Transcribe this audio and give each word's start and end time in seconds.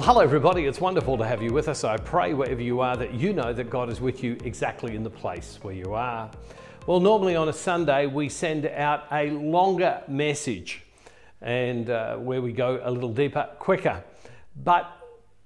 Well, 0.00 0.14
hello, 0.14 0.22
everybody. 0.22 0.64
It's 0.64 0.80
wonderful 0.80 1.18
to 1.18 1.26
have 1.26 1.42
you 1.42 1.52
with 1.52 1.68
us. 1.68 1.84
I 1.84 1.98
pray 1.98 2.32
wherever 2.32 2.62
you 2.62 2.80
are 2.80 2.96
that 2.96 3.12
you 3.12 3.34
know 3.34 3.52
that 3.52 3.68
God 3.68 3.90
is 3.90 4.00
with 4.00 4.24
you 4.24 4.38
exactly 4.44 4.96
in 4.96 5.02
the 5.02 5.10
place 5.10 5.58
where 5.60 5.74
you 5.74 5.92
are. 5.92 6.30
Well, 6.86 7.00
normally 7.00 7.36
on 7.36 7.50
a 7.50 7.52
Sunday, 7.52 8.06
we 8.06 8.30
send 8.30 8.64
out 8.64 9.04
a 9.12 9.28
longer 9.28 10.02
message 10.08 10.84
and 11.42 11.90
uh, 11.90 12.16
where 12.16 12.40
we 12.40 12.50
go 12.50 12.80
a 12.82 12.90
little 12.90 13.12
deeper, 13.12 13.46
quicker. 13.58 14.02
But 14.64 14.90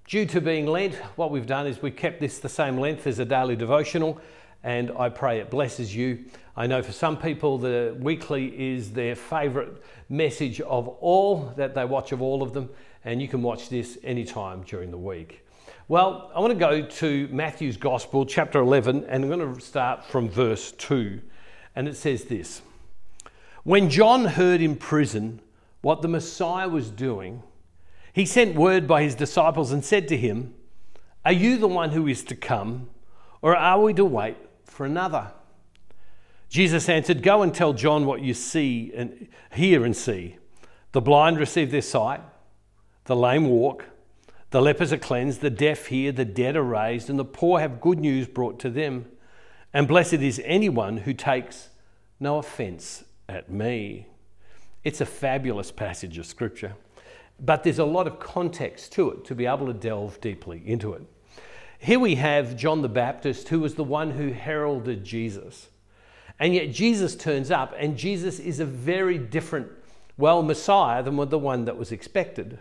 due 0.06 0.24
to 0.26 0.40
being 0.40 0.66
Lent, 0.66 0.94
what 1.16 1.32
we've 1.32 1.48
done 1.48 1.66
is 1.66 1.82
we've 1.82 1.96
kept 1.96 2.20
this 2.20 2.38
the 2.38 2.48
same 2.48 2.78
length 2.78 3.08
as 3.08 3.18
a 3.18 3.24
daily 3.24 3.56
devotional, 3.56 4.20
and 4.62 4.92
I 4.96 5.08
pray 5.08 5.40
it 5.40 5.50
blesses 5.50 5.96
you. 5.96 6.26
I 6.56 6.68
know 6.68 6.80
for 6.80 6.92
some 6.92 7.16
people, 7.16 7.58
the 7.58 7.96
weekly 7.98 8.74
is 8.76 8.92
their 8.92 9.16
favourite 9.16 9.72
message 10.08 10.60
of 10.60 10.86
all 10.86 11.52
that 11.56 11.74
they 11.74 11.84
watch 11.84 12.12
of 12.12 12.22
all 12.22 12.40
of 12.40 12.52
them 12.52 12.70
and 13.04 13.20
you 13.20 13.28
can 13.28 13.42
watch 13.42 13.68
this 13.68 13.98
anytime 14.02 14.62
during 14.62 14.90
the 14.90 14.98
week. 14.98 15.44
Well, 15.86 16.30
I 16.34 16.40
want 16.40 16.52
to 16.52 16.58
go 16.58 16.80
to 16.80 17.28
Matthew's 17.30 17.76
Gospel, 17.76 18.24
chapter 18.24 18.58
11, 18.58 19.04
and 19.04 19.24
I'm 19.24 19.30
going 19.30 19.54
to 19.54 19.60
start 19.60 20.04
from 20.04 20.30
verse 20.30 20.72
2. 20.72 21.20
And 21.76 21.86
it 21.86 21.96
says 21.96 22.24
this 22.24 22.62
When 23.64 23.90
John 23.90 24.24
heard 24.24 24.62
in 24.62 24.76
prison 24.76 25.40
what 25.82 26.00
the 26.00 26.08
Messiah 26.08 26.68
was 26.68 26.90
doing, 26.90 27.42
he 28.14 28.24
sent 28.24 28.54
word 28.54 28.86
by 28.86 29.02
his 29.02 29.14
disciples 29.14 29.72
and 29.72 29.84
said 29.84 30.08
to 30.08 30.16
him, 30.16 30.54
Are 31.24 31.32
you 31.32 31.58
the 31.58 31.68
one 31.68 31.90
who 31.90 32.06
is 32.06 32.24
to 32.24 32.34
come, 32.34 32.88
or 33.42 33.54
are 33.54 33.80
we 33.80 33.92
to 33.94 34.04
wait 34.04 34.36
for 34.64 34.86
another? 34.86 35.32
Jesus 36.48 36.88
answered, 36.88 37.22
Go 37.22 37.42
and 37.42 37.52
tell 37.52 37.74
John 37.74 38.06
what 38.06 38.22
you 38.22 38.32
see 38.32 38.90
and 38.94 39.28
hear 39.52 39.84
and 39.84 39.94
see. 39.94 40.36
The 40.92 41.02
blind 41.02 41.38
receive 41.38 41.70
their 41.70 41.82
sight 41.82 42.20
the 43.04 43.16
lame 43.16 43.48
walk, 43.48 43.86
the 44.50 44.62
lepers 44.62 44.92
are 44.92 44.98
cleansed, 44.98 45.40
the 45.40 45.50
deaf 45.50 45.86
hear, 45.86 46.12
the 46.12 46.24
dead 46.24 46.56
are 46.56 46.62
raised, 46.62 47.10
and 47.10 47.18
the 47.18 47.24
poor 47.24 47.60
have 47.60 47.80
good 47.80 47.98
news 47.98 48.26
brought 48.26 48.60
to 48.60 48.70
them. 48.70 49.06
And 49.72 49.88
blessed 49.88 50.14
is 50.14 50.40
anyone 50.44 50.98
who 50.98 51.12
takes 51.12 51.70
no 52.20 52.38
offense 52.38 53.04
at 53.28 53.50
me. 53.50 54.06
It's 54.84 55.00
a 55.00 55.06
fabulous 55.06 55.72
passage 55.72 56.18
of 56.18 56.26
scripture, 56.26 56.74
but 57.40 57.64
there's 57.64 57.78
a 57.80 57.84
lot 57.84 58.06
of 58.06 58.20
context 58.20 58.92
to 58.92 59.10
it 59.10 59.24
to 59.24 59.34
be 59.34 59.46
able 59.46 59.66
to 59.66 59.72
delve 59.72 60.20
deeply 60.20 60.62
into 60.64 60.92
it. 60.92 61.02
Here 61.78 61.98
we 61.98 62.14
have 62.14 62.56
John 62.56 62.82
the 62.82 62.88
Baptist, 62.88 63.48
who 63.48 63.60
was 63.60 63.74
the 63.74 63.84
one 63.84 64.12
who 64.12 64.32
heralded 64.32 65.04
Jesus. 65.04 65.68
And 66.38 66.54
yet 66.54 66.72
Jesus 66.72 67.16
turns 67.16 67.50
up, 67.50 67.74
and 67.78 67.96
Jesus 67.96 68.38
is 68.38 68.60
a 68.60 68.64
very 68.64 69.18
different, 69.18 69.68
well, 70.16 70.42
Messiah 70.42 71.02
than 71.02 71.16
the 71.28 71.38
one 71.38 71.64
that 71.64 71.76
was 71.76 71.92
expected. 71.92 72.58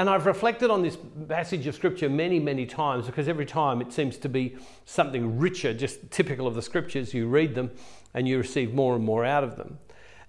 And 0.00 0.08
I've 0.08 0.24
reflected 0.24 0.70
on 0.70 0.80
this 0.80 0.96
passage 1.28 1.66
of 1.66 1.74
scripture 1.74 2.08
many, 2.08 2.38
many 2.38 2.64
times 2.64 3.04
because 3.04 3.28
every 3.28 3.44
time 3.44 3.82
it 3.82 3.92
seems 3.92 4.16
to 4.16 4.30
be 4.30 4.56
something 4.86 5.38
richer, 5.38 5.74
just 5.74 6.10
typical 6.10 6.46
of 6.46 6.54
the 6.54 6.62
scriptures. 6.62 7.12
You 7.12 7.28
read 7.28 7.54
them 7.54 7.70
and 8.14 8.26
you 8.26 8.38
receive 8.38 8.72
more 8.72 8.96
and 8.96 9.04
more 9.04 9.26
out 9.26 9.44
of 9.44 9.56
them. 9.56 9.76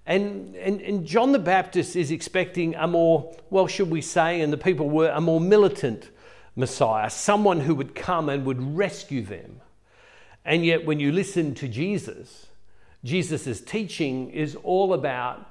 And, 0.04 0.54
and, 0.56 0.82
and 0.82 1.06
John 1.06 1.32
the 1.32 1.38
Baptist 1.38 1.96
is 1.96 2.10
expecting 2.10 2.74
a 2.74 2.86
more, 2.86 3.34
well, 3.48 3.66
should 3.66 3.88
we 3.88 4.02
say, 4.02 4.42
and 4.42 4.52
the 4.52 4.58
people 4.58 4.90
were, 4.90 5.08
a 5.08 5.22
more 5.22 5.40
militant 5.40 6.10
Messiah, 6.54 7.08
someone 7.08 7.60
who 7.60 7.74
would 7.74 7.94
come 7.94 8.28
and 8.28 8.44
would 8.44 8.76
rescue 8.76 9.22
them. 9.22 9.62
And 10.44 10.66
yet, 10.66 10.84
when 10.84 11.00
you 11.00 11.12
listen 11.12 11.54
to 11.54 11.66
Jesus, 11.66 12.48
Jesus' 13.04 13.62
teaching 13.62 14.32
is 14.32 14.54
all 14.54 14.92
about 14.92 15.48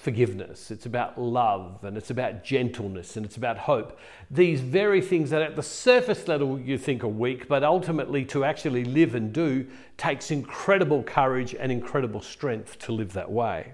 forgiveness, 0.00 0.70
it's 0.70 0.86
about 0.86 1.20
love, 1.20 1.84
and 1.84 1.96
it's 1.96 2.08
about 2.08 2.42
gentleness, 2.42 3.16
and 3.16 3.26
it's 3.26 3.36
about 3.36 3.58
hope. 3.58 3.98
These 4.30 4.62
very 4.62 5.02
things 5.02 5.28
that 5.28 5.42
at 5.42 5.56
the 5.56 5.62
surface 5.62 6.26
level 6.26 6.58
you 6.58 6.78
think 6.78 7.04
are 7.04 7.08
weak, 7.08 7.48
but 7.48 7.62
ultimately 7.62 8.24
to 8.26 8.42
actually 8.42 8.84
live 8.84 9.14
and 9.14 9.30
do 9.30 9.66
takes 9.98 10.30
incredible 10.30 11.02
courage 11.02 11.54
and 11.54 11.70
incredible 11.70 12.22
strength 12.22 12.78
to 12.78 12.92
live 12.92 13.12
that 13.12 13.30
way. 13.30 13.72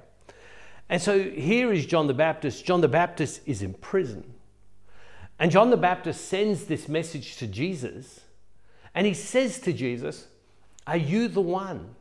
And 0.89 1.01
so 1.01 1.23
here 1.23 1.73
is 1.73 1.87
John 1.87 2.09
the 2.09 2.15
Baptist. 2.15 2.65
John 2.65 2.81
the 2.81 2.89
Baptist 2.89 3.41
is 3.47 3.62
in 3.62 3.75
prison. 3.75 4.34
And 5.39 5.53
John 5.53 5.71
the 5.71 5.77
Baptist 5.77 6.27
sends 6.27 6.65
this 6.65 6.89
message 6.89 7.37
to 7.37 7.47
Jesus, 7.47 8.21
and 8.97 9.06
he 9.06 9.15
says 9.15 9.61
to 9.61 9.72
Jesus, 9.72 10.27
Are 10.89 10.97
you 10.97 11.28
the 11.28 11.41
one? 11.41 11.95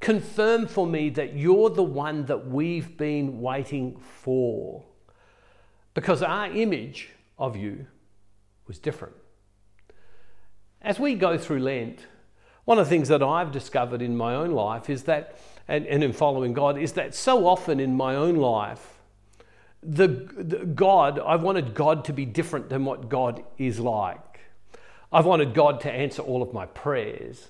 Confirm 0.00 0.66
for 0.66 0.86
me 0.86 1.10
that 1.10 1.34
you're 1.34 1.70
the 1.70 1.82
one 1.82 2.24
that 2.26 2.46
we've 2.48 2.96
been 2.96 3.40
waiting 3.40 4.00
for. 4.22 4.84
Because 5.92 6.22
our 6.22 6.46
image 6.46 7.10
of 7.38 7.56
you 7.56 7.86
was 8.66 8.78
different. 8.78 9.14
As 10.80 10.98
we 10.98 11.14
go 11.14 11.36
through 11.36 11.60
Lent, 11.60 12.06
one 12.64 12.78
of 12.78 12.86
the 12.86 12.90
things 12.90 13.08
that 13.08 13.22
I've 13.22 13.52
discovered 13.52 14.00
in 14.00 14.16
my 14.16 14.34
own 14.34 14.52
life 14.52 14.88
is 14.88 15.02
that, 15.04 15.38
and, 15.68 15.86
and 15.86 16.02
in 16.02 16.12
following 16.12 16.52
God, 16.52 16.78
is 16.78 16.92
that 16.92 17.14
so 17.14 17.46
often 17.46 17.80
in 17.80 17.96
my 17.96 18.14
own 18.14 18.36
life, 18.36 19.00
the, 19.82 20.06
the 20.06 20.64
God, 20.66 21.18
I've 21.18 21.42
wanted 21.42 21.74
God 21.74 22.04
to 22.06 22.12
be 22.12 22.24
different 22.24 22.68
than 22.68 22.84
what 22.84 23.08
God 23.08 23.42
is 23.58 23.80
like. 23.80 24.40
I've 25.12 25.26
wanted 25.26 25.54
God 25.54 25.80
to 25.80 25.90
answer 25.90 26.22
all 26.22 26.42
of 26.42 26.52
my 26.52 26.66
prayers. 26.66 27.48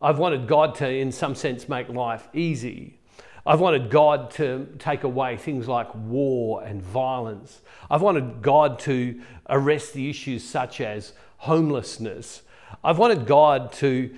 I've 0.00 0.18
wanted 0.18 0.46
God 0.46 0.74
to, 0.76 0.88
in 0.88 1.10
some 1.10 1.34
sense, 1.34 1.68
make 1.68 1.88
life 1.88 2.28
easy. 2.32 2.98
I've 3.44 3.60
wanted 3.60 3.90
God 3.90 4.30
to 4.32 4.68
take 4.78 5.04
away 5.04 5.36
things 5.36 5.66
like 5.66 5.92
war 5.94 6.62
and 6.62 6.82
violence. 6.82 7.60
I've 7.90 8.02
wanted 8.02 8.42
God 8.42 8.78
to 8.80 9.20
arrest 9.48 9.94
the 9.94 10.10
issues 10.10 10.44
such 10.44 10.80
as 10.80 11.14
homelessness. 11.38 12.42
I've 12.84 12.98
wanted 12.98 13.26
God 13.26 13.72
to 13.74 14.14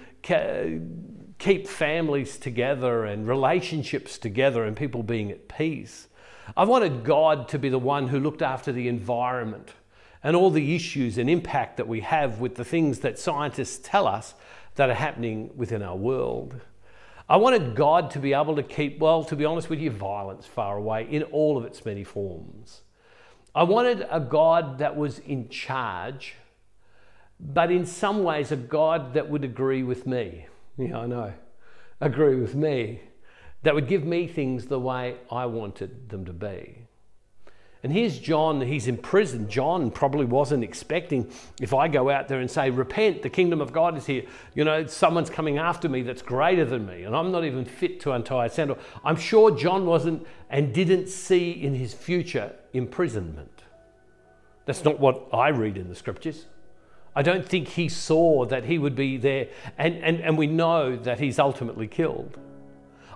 keep 1.38 1.68
families 1.68 2.36
together 2.36 3.04
and 3.04 3.26
relationships 3.26 4.18
together 4.18 4.64
and 4.64 4.76
people 4.76 5.02
being 5.02 5.30
at 5.30 5.48
peace. 5.48 6.08
I've 6.56 6.68
wanted 6.68 7.04
God 7.04 7.48
to 7.48 7.58
be 7.58 7.68
the 7.68 7.78
one 7.78 8.08
who 8.08 8.18
looked 8.18 8.42
after 8.42 8.72
the 8.72 8.88
environment 8.88 9.70
and 10.22 10.36
all 10.36 10.50
the 10.50 10.74
issues 10.74 11.16
and 11.16 11.30
impact 11.30 11.76
that 11.76 11.88
we 11.88 12.00
have 12.00 12.40
with 12.40 12.56
the 12.56 12.64
things 12.64 12.98
that 12.98 13.18
scientists 13.18 13.80
tell 13.82 14.06
us 14.06 14.34
that 14.74 14.90
are 14.90 14.94
happening 14.94 15.50
within 15.56 15.82
our 15.82 15.96
world. 15.96 16.60
I 17.28 17.36
wanted 17.36 17.76
God 17.76 18.10
to 18.12 18.18
be 18.18 18.32
able 18.32 18.56
to 18.56 18.62
keep, 18.62 18.98
well, 18.98 19.22
to 19.24 19.36
be 19.36 19.44
honest 19.44 19.70
with 19.70 19.80
you, 19.80 19.90
violence 19.90 20.46
far 20.46 20.76
away 20.76 21.06
in 21.08 21.22
all 21.24 21.56
of 21.56 21.64
its 21.64 21.84
many 21.84 22.02
forms. 22.02 22.82
I 23.54 23.62
wanted 23.62 24.06
a 24.10 24.20
God 24.20 24.78
that 24.78 24.96
was 24.96 25.20
in 25.20 25.48
charge, 25.48 26.34
but 27.38 27.70
in 27.70 27.86
some 27.86 28.24
ways 28.24 28.50
a 28.52 28.56
God 28.56 29.14
that 29.14 29.30
would 29.30 29.44
agree 29.44 29.82
with 29.82 30.06
me. 30.06 30.46
Yeah, 30.76 30.98
I 30.98 31.06
know. 31.06 31.32
Agree 32.00 32.36
with 32.36 32.54
me. 32.54 33.00
That 33.62 33.74
would 33.74 33.88
give 33.88 34.04
me 34.04 34.26
things 34.26 34.66
the 34.66 34.80
way 34.80 35.16
I 35.30 35.46
wanted 35.46 36.08
them 36.08 36.24
to 36.24 36.32
be. 36.32 36.86
And 37.82 37.92
here's 37.92 38.18
John, 38.18 38.60
he's 38.60 38.88
in 38.88 38.98
prison. 38.98 39.48
John 39.48 39.90
probably 39.90 40.26
wasn't 40.26 40.62
expecting 40.62 41.30
if 41.62 41.72
I 41.72 41.88
go 41.88 42.10
out 42.10 42.28
there 42.28 42.40
and 42.40 42.50
say, 42.50 42.68
Repent, 42.68 43.22
the 43.22 43.30
kingdom 43.30 43.62
of 43.62 43.72
God 43.72 43.96
is 43.96 44.04
here. 44.04 44.24
You 44.54 44.64
know, 44.64 44.86
someone's 44.86 45.30
coming 45.30 45.56
after 45.56 45.88
me 45.88 46.02
that's 46.02 46.20
greater 46.20 46.66
than 46.66 46.86
me, 46.86 47.04
and 47.04 47.16
I'm 47.16 47.32
not 47.32 47.44
even 47.44 47.64
fit 47.64 47.98
to 48.00 48.12
untie 48.12 48.46
a 48.46 48.50
sandal. 48.50 48.78
I'm 49.02 49.16
sure 49.16 49.50
John 49.50 49.86
wasn't 49.86 50.26
and 50.50 50.74
didn't 50.74 51.08
see 51.08 51.52
in 51.52 51.74
his 51.74 51.94
future 51.94 52.52
imprisonment. 52.74 53.62
That's 54.66 54.84
not 54.84 55.00
what 55.00 55.28
I 55.32 55.48
read 55.48 55.78
in 55.78 55.88
the 55.88 55.94
scriptures. 55.94 56.44
I 57.16 57.22
don't 57.22 57.48
think 57.48 57.68
he 57.68 57.88
saw 57.88 58.44
that 58.44 58.64
he 58.64 58.78
would 58.78 58.94
be 58.94 59.16
there, 59.16 59.48
and, 59.78 59.96
and, 60.04 60.20
and 60.20 60.36
we 60.36 60.46
know 60.46 60.96
that 60.96 61.18
he's 61.18 61.38
ultimately 61.38 61.88
killed. 61.88 62.38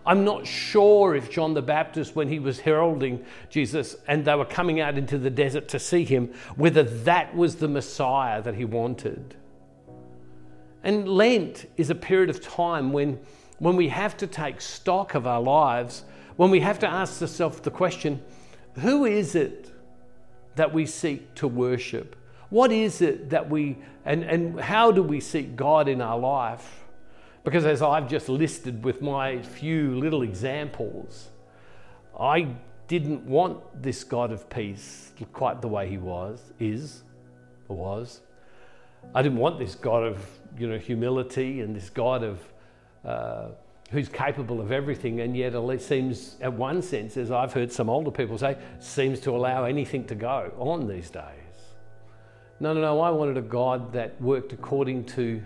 I'm 0.06 0.24
not 0.24 0.46
sure 0.46 1.14
if 1.14 1.30
John 1.30 1.54
the 1.54 1.62
Baptist, 1.62 2.14
when 2.14 2.28
he 2.28 2.38
was 2.38 2.60
heralding 2.60 3.24
Jesus 3.48 3.96
and 4.06 4.24
they 4.24 4.34
were 4.34 4.44
coming 4.44 4.80
out 4.80 4.98
into 4.98 5.16
the 5.16 5.30
desert 5.30 5.68
to 5.68 5.78
see 5.78 6.04
him, 6.04 6.34
whether 6.56 6.82
that 6.82 7.34
was 7.34 7.56
the 7.56 7.68
Messiah 7.68 8.42
that 8.42 8.54
he 8.54 8.64
wanted. 8.66 9.34
And 10.82 11.08
Lent 11.08 11.70
is 11.78 11.88
a 11.88 11.94
period 11.94 12.28
of 12.28 12.42
time 12.42 12.92
when, 12.92 13.18
when 13.58 13.76
we 13.76 13.88
have 13.88 14.16
to 14.18 14.26
take 14.26 14.60
stock 14.60 15.14
of 15.14 15.26
our 15.26 15.40
lives, 15.40 16.04
when 16.36 16.50
we 16.50 16.60
have 16.60 16.78
to 16.80 16.86
ask 16.86 17.22
ourselves 17.22 17.60
the 17.60 17.70
question 17.70 18.22
who 18.80 19.06
is 19.06 19.34
it 19.34 19.70
that 20.56 20.74
we 20.74 20.84
seek 20.84 21.34
to 21.36 21.48
worship? 21.48 22.16
What 22.50 22.72
is 22.72 23.00
it 23.00 23.30
that 23.30 23.48
we, 23.48 23.78
and, 24.04 24.22
and 24.24 24.60
how 24.60 24.92
do 24.92 25.02
we 25.02 25.20
seek 25.20 25.56
God 25.56 25.88
in 25.88 26.00
our 26.00 26.18
life? 26.18 26.83
Because 27.44 27.66
as 27.66 27.82
I've 27.82 28.08
just 28.08 28.28
listed 28.28 28.84
with 28.84 29.02
my 29.02 29.40
few 29.42 29.98
little 29.98 30.22
examples, 30.22 31.28
I 32.18 32.48
didn't 32.88 33.24
want 33.26 33.82
this 33.82 34.02
God 34.02 34.32
of 34.32 34.48
peace 34.48 35.12
quite 35.32 35.60
the 35.60 35.68
way 35.68 35.88
he 35.88 35.98
was, 35.98 36.52
is, 36.58 37.02
or 37.68 37.76
was. 37.76 38.20
I 39.14 39.22
didn't 39.22 39.38
want 39.38 39.58
this 39.58 39.74
God 39.74 40.02
of 40.04 40.26
you 40.58 40.68
know 40.68 40.78
humility 40.78 41.60
and 41.60 41.76
this 41.76 41.90
God 41.90 42.22
of 42.22 42.40
uh, 43.04 43.48
who's 43.90 44.08
capable 44.08 44.60
of 44.60 44.72
everything, 44.72 45.20
and 45.20 45.36
yet 45.36 45.54
it 45.54 45.82
seems, 45.82 46.36
at 46.40 46.52
one 46.52 46.82
sense, 46.82 47.16
as 47.16 47.30
I've 47.30 47.52
heard 47.52 47.70
some 47.70 47.90
older 47.90 48.10
people 48.10 48.38
say, 48.38 48.56
seems 48.80 49.20
to 49.20 49.30
allow 49.30 49.64
anything 49.64 50.04
to 50.06 50.14
go 50.14 50.52
on 50.58 50.88
these 50.88 51.10
days. 51.10 51.22
No, 52.60 52.72
no, 52.72 52.80
no. 52.80 53.00
I 53.00 53.10
wanted 53.10 53.36
a 53.36 53.42
God 53.42 53.92
that 53.92 54.20
worked 54.20 54.52
according 54.52 55.04
to 55.06 55.42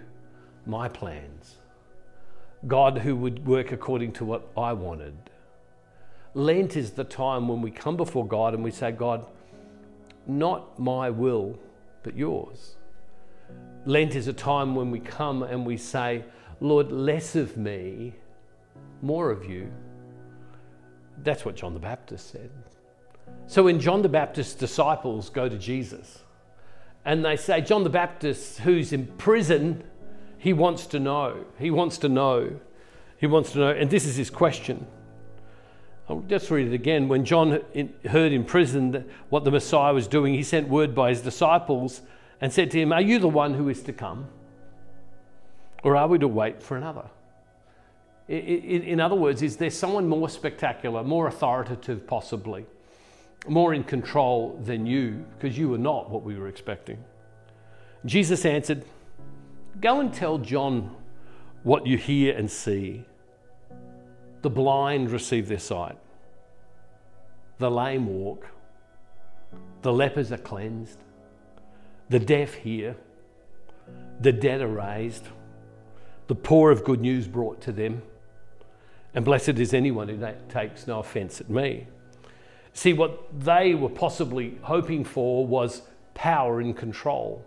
my 0.66 0.88
plans. 0.88 1.56
God 2.66 2.98
who 2.98 3.14
would 3.16 3.46
work 3.46 3.72
according 3.72 4.12
to 4.14 4.24
what 4.24 4.48
I 4.56 4.72
wanted. 4.72 5.14
Lent 6.34 6.76
is 6.76 6.92
the 6.92 7.04
time 7.04 7.48
when 7.48 7.62
we 7.62 7.70
come 7.70 7.96
before 7.96 8.26
God 8.26 8.54
and 8.54 8.62
we 8.62 8.70
say, 8.70 8.92
God, 8.92 9.26
not 10.26 10.78
my 10.78 11.10
will, 11.10 11.58
but 12.02 12.16
yours. 12.16 12.76
Lent 13.86 14.14
is 14.14 14.28
a 14.28 14.32
time 14.32 14.74
when 14.74 14.90
we 14.90 15.00
come 15.00 15.42
and 15.42 15.64
we 15.64 15.76
say, 15.76 16.24
Lord, 16.60 16.92
less 16.92 17.36
of 17.36 17.56
me, 17.56 18.14
more 19.00 19.30
of 19.30 19.44
you. 19.44 19.72
That's 21.22 21.44
what 21.44 21.56
John 21.56 21.74
the 21.74 21.80
Baptist 21.80 22.30
said. 22.30 22.50
So 23.46 23.64
when 23.64 23.80
John 23.80 24.02
the 24.02 24.08
Baptist's 24.08 24.54
disciples 24.54 25.30
go 25.30 25.48
to 25.48 25.58
Jesus 25.58 26.22
and 27.04 27.24
they 27.24 27.36
say, 27.36 27.60
John 27.60 27.84
the 27.84 27.90
Baptist, 27.90 28.58
who's 28.58 28.92
in 28.92 29.06
prison, 29.06 29.84
he 30.38 30.52
wants 30.52 30.86
to 30.86 31.00
know. 31.00 31.44
He 31.58 31.70
wants 31.70 31.98
to 31.98 32.08
know. 32.08 32.60
He 33.18 33.26
wants 33.26 33.52
to 33.52 33.58
know. 33.58 33.70
And 33.70 33.90
this 33.90 34.06
is 34.06 34.16
his 34.16 34.30
question. 34.30 34.86
I'll 36.08 36.20
just 36.20 36.50
read 36.50 36.68
it 36.68 36.74
again. 36.74 37.08
When 37.08 37.24
John 37.24 37.60
heard 38.08 38.32
in 38.32 38.44
prison 38.44 39.04
what 39.28 39.44
the 39.44 39.50
Messiah 39.50 39.92
was 39.92 40.06
doing, 40.06 40.32
he 40.32 40.42
sent 40.42 40.68
word 40.68 40.94
by 40.94 41.10
his 41.10 41.20
disciples 41.20 42.00
and 42.40 42.52
said 42.52 42.70
to 42.70 42.80
him, 42.80 42.92
Are 42.92 43.00
you 43.00 43.18
the 43.18 43.28
one 43.28 43.54
who 43.54 43.68
is 43.68 43.82
to 43.82 43.92
come? 43.92 44.28
Or 45.82 45.96
are 45.96 46.08
we 46.08 46.18
to 46.18 46.28
wait 46.28 46.62
for 46.62 46.76
another? 46.76 47.04
In 48.28 49.00
other 49.00 49.14
words, 49.14 49.42
is 49.42 49.56
there 49.56 49.70
someone 49.70 50.06
more 50.06 50.28
spectacular, 50.28 51.02
more 51.02 51.26
authoritative, 51.26 52.06
possibly, 52.06 52.66
more 53.46 53.72
in 53.72 53.84
control 53.84 54.60
than 54.62 54.86
you? 54.86 55.24
Because 55.38 55.56
you 55.56 55.70
were 55.70 55.78
not 55.78 56.10
what 56.10 56.22
we 56.22 56.36
were 56.36 56.48
expecting. 56.48 57.02
Jesus 58.04 58.44
answered, 58.44 58.84
Go 59.80 60.00
and 60.00 60.12
tell 60.12 60.38
John 60.38 60.96
what 61.62 61.86
you 61.86 61.96
hear 61.96 62.36
and 62.36 62.50
see. 62.50 63.04
The 64.42 64.50
blind 64.50 65.10
receive 65.10 65.48
their 65.48 65.58
sight, 65.58 65.98
the 67.58 67.70
lame 67.70 68.06
walk, 68.06 68.46
the 69.82 69.92
lepers 69.92 70.30
are 70.32 70.38
cleansed, 70.38 70.98
the 72.08 72.18
deaf 72.20 72.54
hear, 72.54 72.96
the 74.20 74.32
dead 74.32 74.60
are 74.60 74.68
raised, 74.68 75.26
the 76.28 76.34
poor 76.34 76.70
of 76.70 76.84
good 76.84 77.00
news 77.00 77.26
brought 77.26 77.60
to 77.62 77.72
them, 77.72 78.02
and 79.14 79.24
blessed 79.24 79.58
is 79.58 79.74
anyone 79.74 80.08
who 80.08 80.34
takes 80.48 80.86
no 80.86 81.00
offense 81.00 81.40
at 81.40 81.50
me. 81.50 81.86
See, 82.72 82.92
what 82.92 83.40
they 83.40 83.74
were 83.74 83.88
possibly 83.88 84.58
hoping 84.62 85.04
for 85.04 85.46
was 85.46 85.82
power 86.14 86.60
and 86.60 86.76
control. 86.76 87.44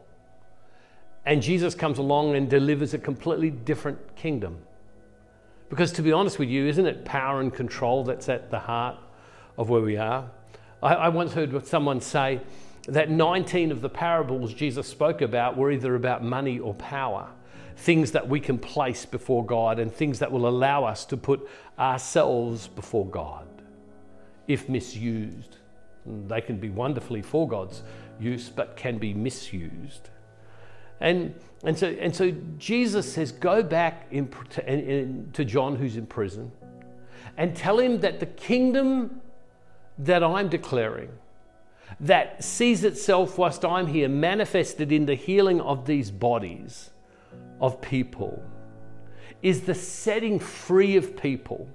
And 1.26 1.42
Jesus 1.42 1.76
comes 1.76 1.98
along 1.98 2.36
and 2.36 2.50
delivers 2.50 2.94
a 2.94 2.98
completely 2.98 3.52
different 3.52 4.16
kingdom. 4.16 4.58
Because 5.70 5.92
to 5.94 6.02
be 6.02 6.12
honest 6.12 6.40
with 6.40 6.50
you, 6.50 6.68
isn't 6.68 6.86
it 6.86 7.06
power 7.06 7.40
and 7.40 7.54
control 7.54 8.04
that's 8.04 8.28
at 8.28 8.50
the 8.52 8.60
heart 8.60 8.98
of 9.58 9.70
where 9.70 9.82
we 9.82 9.98
are? 9.98 10.30
I, 10.82 10.96
I 10.96 11.10
once 11.10 11.34
heard 11.34 11.66
someone 11.66 12.02
say 12.02 12.42
that 12.88 13.10
19 13.10 13.72
of 13.72 13.82
the 13.82 13.90
parables 13.90 14.54
Jesus 14.54 14.88
spoke 14.88 15.22
about 15.22 15.56
were 15.56 15.72
either 15.72 15.96
about 15.96 16.24
money 16.24 16.60
or 16.60 16.74
power, 16.74 17.30
things 17.78 18.12
that 18.12 18.28
we 18.28 18.40
can 18.40 18.58
place 18.58 19.06
before 19.06 19.46
God 19.46 19.80
and 19.80 19.94
things 19.94 20.20
that 20.20 20.32
will 20.32 20.48
allow 20.48 20.84
us 20.84 21.06
to 21.06 21.18
put 21.18 21.48
ourselves 21.80 22.68
before 22.68 23.06
God 23.06 23.48
if 24.48 24.68
misused. 24.68 25.58
They 26.28 26.42
can 26.42 26.58
be 26.58 26.70
wonderfully 26.70 27.22
for 27.22 27.48
God's 27.48 27.84
use, 28.20 28.50
but 28.50 28.76
can 28.76 28.98
be 28.98 29.14
misused. 29.14 30.10
And, 31.02 31.34
and, 31.64 31.78
so, 31.78 31.88
and 31.88 32.16
so 32.16 32.32
Jesus 32.58 33.12
says, 33.12 33.32
Go 33.32 33.64
back 33.64 34.08
in, 34.12 34.30
to, 34.52 34.72
in, 34.72 35.30
to 35.34 35.44
John, 35.44 35.76
who's 35.76 35.98
in 35.98 36.06
prison, 36.06 36.52
and 37.38 37.56
tell 37.56 37.80
him 37.80 38.00
that 38.02 38.20
the 38.20 38.28
kingdom 38.28 39.20
that 39.98 40.24
I'm 40.24 40.48
declaring, 40.48 41.10
that 42.00 42.44
sees 42.44 42.84
itself 42.84 43.38
whilst 43.38 43.66
I'm 43.66 43.88
here, 43.88 44.08
manifested 44.08 44.92
in 44.92 45.06
the 45.06 45.16
healing 45.16 45.60
of 45.60 45.86
these 45.86 46.12
bodies 46.12 46.92
of 47.60 47.82
people, 47.82 48.44
is 49.42 49.62
the 49.62 49.76
setting 49.76 50.40
free 50.40 50.96
of 50.98 51.18
people 51.18 51.68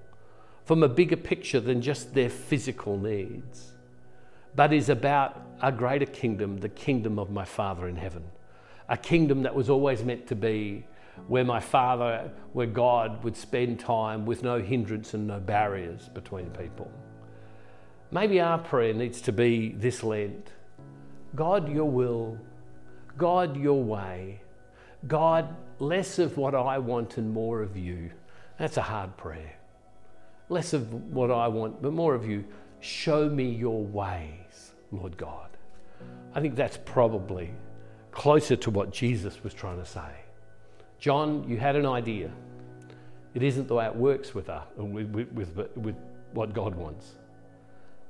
from 0.64 0.82
a 0.82 0.88
bigger 0.88 1.17
picture 1.17 1.61
than 1.61 1.82
just 1.82 2.14
their 2.14 2.31
physical 2.31 2.96
needs, 2.96 3.73
but 4.55 4.73
is 4.73 4.88
about 4.88 5.40
a 5.62 5.73
greater 5.73 6.06
kingdom, 6.06 6.58
the 6.58 6.69
kingdom 6.69 7.19
of 7.19 7.31
my 7.31 7.44
Father 7.44 7.88
in 7.88 7.96
heaven 7.96 8.23
a 8.88 8.96
kingdom 8.96 9.42
that 9.42 9.54
was 9.54 9.68
always 9.68 10.02
meant 10.04 10.26
to 10.28 10.36
be 10.36 10.84
where 11.28 11.44
my 11.44 11.60
Father, 11.60 12.30
where 12.52 12.66
God 12.66 13.24
would 13.24 13.36
spend 13.36 13.80
time 13.80 14.26
with 14.26 14.42
no 14.42 14.60
hindrance 14.60 15.14
and 15.14 15.26
no 15.26 15.40
barriers 15.40 16.08
between 16.14 16.50
people. 16.50 16.90
Maybe 18.10 18.40
our 18.40 18.58
prayer 18.58 18.94
needs 18.94 19.20
to 19.22 19.32
be 19.32 19.72
this 19.72 20.02
Lent 20.02 20.52
God, 21.34 21.70
your 21.70 21.90
will, 21.90 22.38
God, 23.18 23.56
your 23.56 23.82
way, 23.82 24.40
God, 25.06 25.54
less 25.78 26.18
of 26.18 26.38
what 26.38 26.54
I 26.54 26.78
want 26.78 27.18
and 27.18 27.30
more 27.30 27.62
of 27.62 27.76
you. 27.76 28.10
That's 28.58 28.76
a 28.76 28.82
hard 28.82 29.16
prayer. 29.16 29.56
Less 30.48 30.72
of 30.72 31.12
what 31.12 31.30
I 31.30 31.48
want, 31.48 31.82
but 31.82 31.92
more 31.92 32.14
of 32.14 32.26
you. 32.26 32.44
Show 32.80 33.28
me 33.28 33.50
your 33.50 33.84
ways, 33.84 34.72
Lord 34.92 35.16
God. 35.16 35.48
I 36.34 36.40
think 36.40 36.54
that's 36.54 36.78
probably 36.84 37.50
closer 38.16 38.56
to 38.56 38.70
what 38.70 38.90
Jesus 38.90 39.44
was 39.44 39.52
trying 39.52 39.76
to 39.76 39.84
say. 39.84 40.24
John, 40.98 41.46
you 41.46 41.58
had 41.58 41.76
an 41.76 41.84
idea. 41.84 42.30
It 43.34 43.42
isn't 43.42 43.68
the 43.68 43.74
way 43.74 43.84
it 43.84 43.94
works 43.94 44.34
with, 44.34 44.48
uh, 44.48 44.54
us, 44.54 44.66
with, 44.78 45.28
with, 45.32 45.76
with 45.76 45.96
what 46.32 46.54
God 46.54 46.74
wants. 46.74 47.16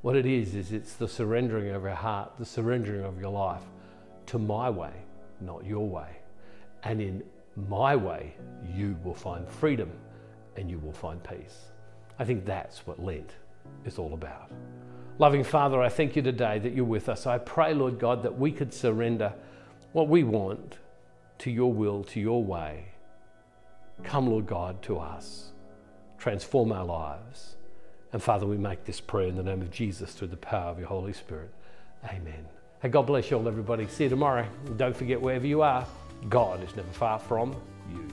What 0.02 0.14
it 0.14 0.24
is, 0.24 0.54
is 0.54 0.70
it's 0.70 0.92
the 0.92 1.08
surrendering 1.08 1.70
of 1.70 1.82
your 1.82 1.90
heart, 1.90 2.34
the 2.38 2.44
surrendering 2.44 3.04
of 3.04 3.20
your 3.20 3.32
life 3.32 3.62
to 4.26 4.38
my 4.38 4.70
way, 4.70 4.92
not 5.40 5.66
your 5.66 5.88
way. 5.88 6.10
And 6.84 7.00
in 7.00 7.24
my 7.68 7.96
way, 7.96 8.36
you 8.72 8.96
will 9.02 9.14
find 9.14 9.48
freedom 9.48 9.90
and 10.56 10.70
you 10.70 10.78
will 10.78 10.92
find 10.92 11.20
peace. 11.24 11.64
I 12.20 12.24
think 12.24 12.44
that's 12.44 12.86
what 12.86 13.02
Lent 13.02 13.32
is 13.84 13.98
all 13.98 14.14
about. 14.14 14.52
Loving 15.18 15.42
Father, 15.42 15.82
I 15.82 15.88
thank 15.88 16.14
you 16.14 16.22
today 16.22 16.60
that 16.60 16.74
you're 16.74 16.84
with 16.84 17.08
us. 17.08 17.26
I 17.26 17.38
pray, 17.38 17.74
Lord 17.74 17.98
God, 17.98 18.22
that 18.22 18.38
we 18.38 18.52
could 18.52 18.72
surrender 18.72 19.32
what 19.96 20.08
we 20.08 20.22
want 20.22 20.76
to 21.38 21.50
your 21.50 21.72
will, 21.72 22.04
to 22.04 22.20
your 22.20 22.44
way. 22.44 22.84
Come, 24.04 24.28
Lord 24.28 24.46
God, 24.46 24.82
to 24.82 24.98
us. 24.98 25.52
Transform 26.18 26.70
our 26.70 26.84
lives. 26.84 27.56
And 28.12 28.22
Father, 28.22 28.44
we 28.44 28.58
make 28.58 28.84
this 28.84 29.00
prayer 29.00 29.28
in 29.28 29.36
the 29.36 29.42
name 29.42 29.62
of 29.62 29.70
Jesus 29.70 30.12
through 30.12 30.28
the 30.28 30.36
power 30.36 30.70
of 30.70 30.78
your 30.78 30.88
Holy 30.88 31.14
Spirit. 31.14 31.50
Amen. 32.04 32.44
Hey, 32.82 32.90
God 32.90 33.06
bless 33.06 33.30
you 33.30 33.38
all, 33.38 33.48
everybody. 33.48 33.86
See 33.86 34.04
you 34.04 34.10
tomorrow. 34.10 34.46
And 34.66 34.76
don't 34.76 34.94
forget, 34.94 35.18
wherever 35.18 35.46
you 35.46 35.62
are, 35.62 35.86
God 36.28 36.62
is 36.62 36.76
never 36.76 36.92
far 36.92 37.18
from 37.18 37.56
you. 37.90 38.06